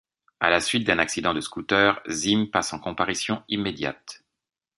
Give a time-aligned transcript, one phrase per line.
[0.39, 4.23] À la suite d'un accident de scooter, Zim passe en comparution immédiate.